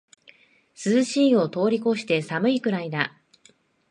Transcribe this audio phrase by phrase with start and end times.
[0.83, 3.21] 涼しいを通りこして寒いくらいだ